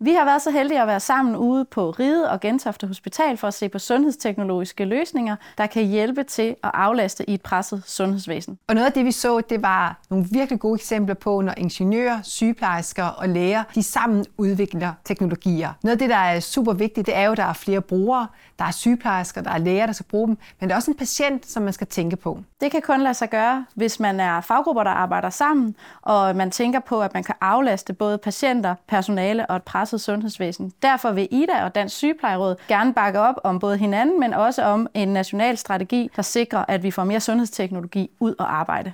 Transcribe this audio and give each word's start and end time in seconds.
Vi 0.00 0.12
har 0.12 0.24
været 0.24 0.42
så 0.42 0.50
heldige 0.50 0.80
at 0.80 0.86
være 0.86 1.00
sammen 1.00 1.36
ude 1.36 1.64
på 1.64 1.90
Ride 1.90 2.30
og 2.30 2.40
Gentofte 2.40 2.86
Hospital 2.86 3.36
for 3.36 3.48
at 3.48 3.54
se 3.54 3.68
på 3.68 3.78
sundhedsteknologiske 3.78 4.84
løsninger, 4.84 5.36
der 5.58 5.66
kan 5.66 5.84
hjælpe 5.84 6.22
til 6.22 6.56
at 6.64 6.70
aflaste 6.74 7.30
i 7.30 7.34
et 7.34 7.42
presset 7.42 7.82
sundhedsvæsen. 7.86 8.58
Og 8.68 8.74
noget 8.74 8.86
af 8.86 8.92
det, 8.92 9.04
vi 9.04 9.12
så, 9.12 9.40
det 9.40 9.62
var 9.62 10.00
nogle 10.10 10.26
virkelig 10.30 10.60
gode 10.60 10.74
eksempler 10.74 11.14
på, 11.14 11.40
når 11.40 11.54
ingeniører, 11.56 12.22
sygeplejersker 12.22 13.04
og 13.04 13.28
læger, 13.28 13.62
de 13.74 13.82
sammen 13.82 14.24
udvikler 14.38 14.92
teknologier. 15.04 15.72
Noget 15.82 15.92
af 15.92 15.98
det, 15.98 16.10
der 16.10 16.16
er 16.16 16.40
super 16.40 16.72
vigtigt, 16.72 17.06
det 17.06 17.16
er 17.16 17.22
jo, 17.22 17.32
at 17.32 17.38
der 17.38 17.44
er 17.44 17.52
flere 17.52 17.80
brugere. 17.80 18.26
Der 18.58 18.64
er 18.64 18.70
sygeplejersker, 18.70 19.40
der 19.40 19.50
er 19.50 19.58
læger, 19.58 19.86
der 19.86 19.92
skal 19.92 20.06
bruge 20.06 20.26
dem, 20.28 20.38
men 20.60 20.68
der 20.68 20.74
er 20.74 20.76
også 20.76 20.90
en 20.90 20.96
patient, 20.96 21.46
som 21.46 21.62
man 21.62 21.72
skal 21.72 21.86
tænke 21.86 22.16
på. 22.16 22.38
Det 22.60 22.70
kan 22.70 22.82
kun 22.82 23.00
lade 23.00 23.14
sig 23.14 23.30
gøre, 23.30 23.66
hvis 23.74 24.00
man 24.00 24.20
er 24.20 24.40
faggrupper, 24.40 24.82
der 24.84 24.90
arbejder 24.90 25.30
sammen, 25.30 25.76
og 26.02 26.36
man 26.36 26.50
tænker 26.50 26.80
på, 26.80 27.02
at 27.02 27.14
man 27.14 27.24
kan 27.24 27.34
aflaste 27.40 27.92
både 27.92 28.18
patienter, 28.18 28.74
personale 28.88 29.46
og 29.46 29.56
et 29.56 29.62
presset 29.86 30.00
sundhedsvæsen. 30.00 30.72
Derfor 30.82 31.12
vil 31.12 31.28
Ida 31.30 31.64
og 31.64 31.74
Dansk 31.74 31.96
Sygeplejeråd 31.96 32.56
gerne 32.68 32.94
bakke 32.94 33.20
op 33.20 33.34
om 33.44 33.58
både 33.58 33.76
hinanden, 33.76 34.20
men 34.20 34.34
også 34.34 34.62
om 34.62 34.86
en 34.94 35.08
national 35.08 35.56
strategi, 35.56 36.10
der 36.16 36.22
sikrer, 36.22 36.64
at 36.68 36.82
vi 36.82 36.90
får 36.90 37.04
mere 37.04 37.20
sundhedsteknologi 37.20 38.10
ud 38.20 38.34
og 38.38 38.56
arbejde. 38.56 38.92